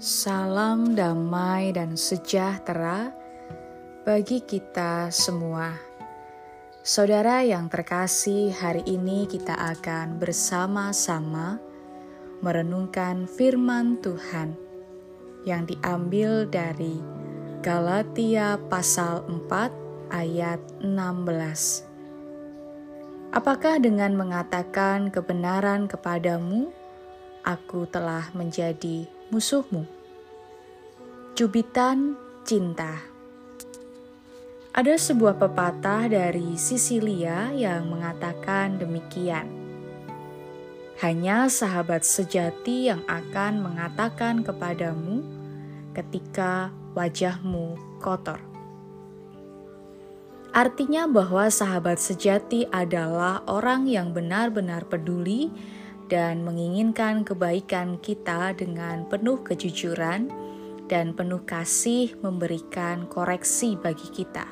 [0.00, 3.12] Salam damai dan sejahtera
[4.00, 5.76] bagi kita semua.
[6.80, 11.60] Saudara yang terkasih, hari ini kita akan bersama-sama
[12.40, 14.56] merenungkan firman Tuhan
[15.44, 16.96] yang diambil dari
[17.60, 23.36] Galatia pasal 4 ayat 16.
[23.36, 26.72] Apakah dengan mengatakan kebenaran kepadamu,
[27.44, 29.86] aku telah menjadi musuhmu?
[31.38, 32.98] Cubitan cinta.
[34.74, 39.46] Ada sebuah pepatah dari Sisilia yang mengatakan demikian.
[40.98, 45.22] Hanya sahabat sejati yang akan mengatakan kepadamu
[45.94, 48.42] ketika wajahmu kotor.
[50.50, 55.54] Artinya bahwa sahabat sejati adalah orang yang benar-benar peduli
[56.10, 60.26] dan menginginkan kebaikan kita dengan penuh kejujuran
[60.90, 64.42] dan penuh kasih memberikan koreksi bagi kita.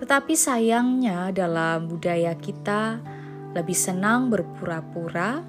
[0.00, 3.04] Tetapi sayangnya dalam budaya kita
[3.52, 5.44] lebih senang berpura-pura,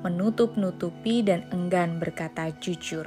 [0.00, 3.04] menutup-nutupi dan enggan berkata jujur.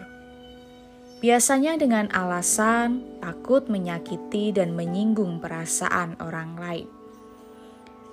[1.17, 7.02] Biasanya dengan alasan takut menyakiti dan menyinggung perasaan orang lain.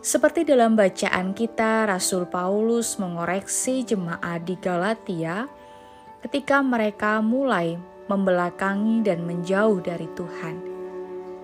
[0.00, 5.44] Seperti dalam bacaan kita, Rasul Paulus mengoreksi jemaat di Galatia
[6.24, 7.76] ketika mereka mulai
[8.08, 10.70] membelakangi dan menjauh dari Tuhan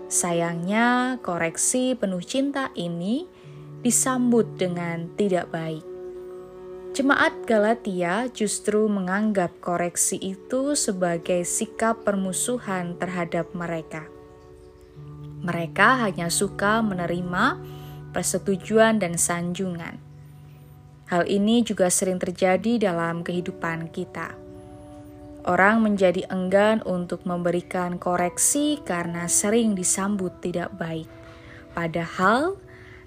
[0.06, 3.26] Sayangnya, koreksi penuh cinta ini
[3.82, 5.82] disambut dengan tidak baik.
[6.94, 14.06] Jemaat Galatia justru menganggap koreksi itu sebagai sikap permusuhan terhadap mereka.
[15.42, 17.58] Mereka hanya suka menerima
[18.16, 20.00] persetujuan dan sanjungan.
[21.12, 24.46] Hal ini juga sering terjadi dalam kehidupan kita
[25.46, 31.06] Orang menjadi enggan untuk memberikan koreksi karena sering disambut tidak baik.
[31.70, 32.58] Padahal,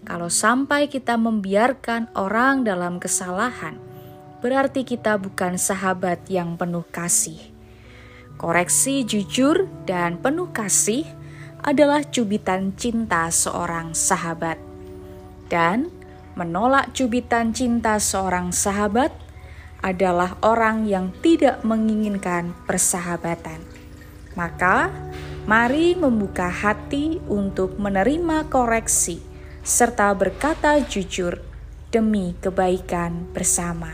[0.07, 3.75] kalau sampai kita membiarkan orang dalam kesalahan,
[4.39, 7.43] berarti kita bukan sahabat yang penuh kasih.
[8.39, 11.03] Koreksi jujur dan penuh kasih
[11.59, 14.55] adalah cubitan cinta seorang sahabat,
[15.49, 15.89] dan
[16.37, 19.11] menolak cubitan cinta seorang sahabat
[19.83, 23.59] adalah orang yang tidak menginginkan persahabatan.
[24.37, 24.87] Maka,
[25.49, 29.19] mari membuka hati untuk menerima koreksi
[29.65, 31.43] serta berkata jujur
[31.91, 33.91] demi kebaikan bersama.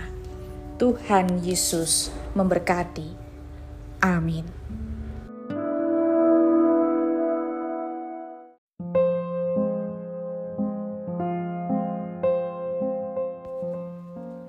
[0.76, 3.16] Tuhan Yesus memberkati.
[4.04, 4.46] Amin.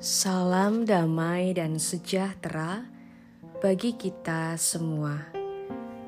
[0.06, 2.87] Salam damai dan sejahtera
[3.59, 5.19] bagi kita semua.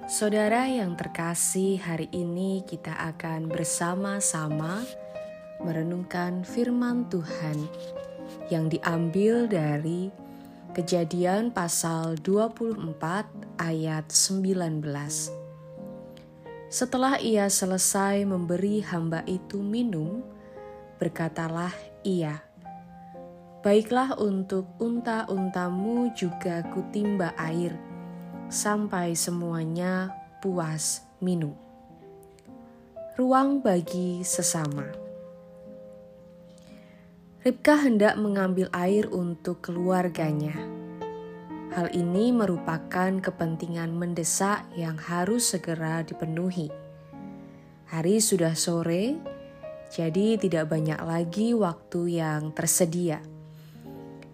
[0.06, 4.86] Saudara yang terkasih, hari ini kita akan bersama-sama
[5.66, 7.59] merenungkan firman Tuhan
[8.47, 10.15] yang diambil dari
[10.78, 12.94] Kejadian pasal 24
[13.59, 14.78] ayat 19.
[16.70, 20.22] Setelah ia selesai memberi hamba itu minum,
[21.03, 21.75] berkatalah
[22.06, 22.47] ia,
[23.58, 27.74] Baiklah untuk unta-untamu juga kutimba air,
[28.46, 31.58] sampai semuanya puas minum.
[33.18, 34.86] Ruang bagi sesama.
[37.42, 40.54] Ribka hendak mengambil air untuk keluarganya.
[41.74, 46.70] Hal ini merupakan kepentingan mendesak yang harus segera dipenuhi.
[47.91, 49.18] Hari sudah sore,
[49.91, 53.38] jadi tidak banyak lagi waktu yang tersedia.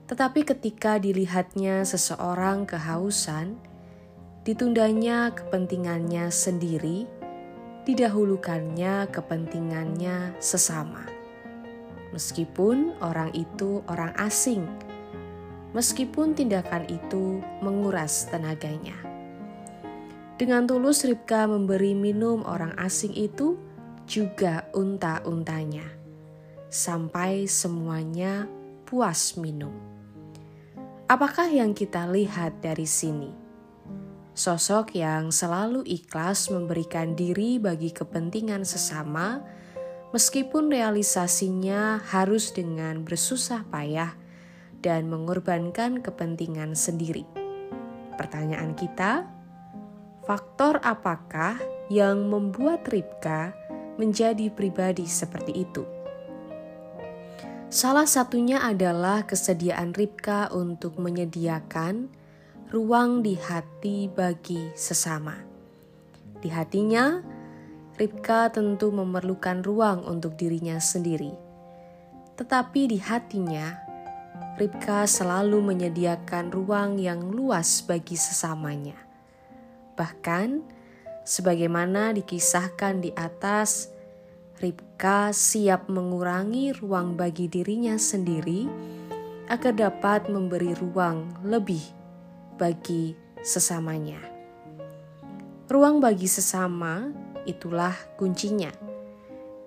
[0.05, 3.57] Tetapi ketika dilihatnya seseorang kehausan,
[4.45, 7.09] ditundanya kepentingannya sendiri,
[7.89, 11.09] didahulukannya kepentingannya sesama.
[12.13, 14.69] Meskipun orang itu orang asing,
[15.73, 18.95] meskipun tindakan itu menguras tenaganya.
[20.37, 23.57] Dengan tulus Ribka memberi minum orang asing itu
[24.05, 25.89] juga unta-untanya,
[26.69, 28.45] sampai semuanya
[28.85, 29.73] puas minum.
[31.15, 33.31] Apakah yang kita lihat dari sini?
[34.35, 39.39] Sosok yang selalu ikhlas memberikan diri bagi kepentingan sesama,
[40.11, 44.11] meskipun realisasinya harus dengan bersusah payah
[44.83, 47.23] dan mengorbankan kepentingan sendiri.
[48.19, 49.23] Pertanyaan kita,
[50.27, 51.63] faktor apakah
[51.95, 53.55] yang membuat Ribka
[54.03, 55.94] menjadi pribadi seperti itu?
[57.75, 62.07] Salah satunya adalah kesediaan Ribka untuk menyediakan
[62.71, 65.35] ruang di hati bagi sesama.
[66.39, 67.19] Di hatinya,
[67.99, 71.35] Ribka tentu memerlukan ruang untuk dirinya sendiri.
[72.39, 73.75] Tetapi di hatinya,
[74.55, 79.03] Ribka selalu menyediakan ruang yang luas bagi sesamanya.
[79.99, 80.63] Bahkan,
[81.27, 83.94] sebagaimana dikisahkan di atas,
[84.55, 88.71] Ribka siap mengurangi ruang bagi dirinya sendiri
[89.51, 91.83] agar dapat memberi ruang lebih
[92.55, 94.23] bagi sesamanya.
[95.67, 97.11] Ruang bagi sesama
[97.51, 98.71] itulah kuncinya.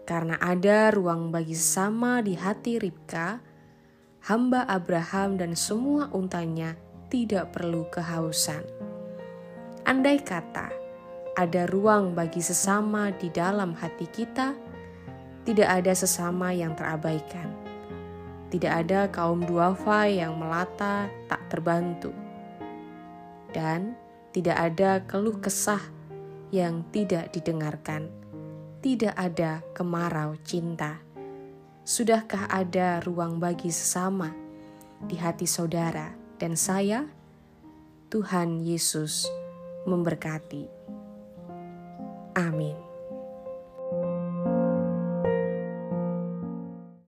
[0.07, 3.43] Karena ada ruang bagi sesama di hati Ribka,
[4.23, 6.79] hamba Abraham dan semua untanya
[7.11, 8.63] tidak perlu kehausan.
[9.83, 10.71] Andai kata
[11.37, 14.57] ada ruang bagi sesama di dalam hati kita,
[15.47, 17.47] tidak ada sesama yang terabaikan.
[18.51, 22.11] Tidak ada kaum duafa yang melata tak terbantu.
[23.55, 23.95] Dan
[24.35, 25.79] tidak ada keluh kesah
[26.51, 28.11] yang tidak didengarkan.
[28.83, 30.99] Tidak ada kemarau cinta.
[31.87, 34.35] Sudahkah ada ruang bagi sesama
[35.07, 37.07] di hati saudara dan saya?
[38.07, 39.27] Tuhan Yesus
[39.87, 40.63] memberkati.
[42.39, 42.86] Amin.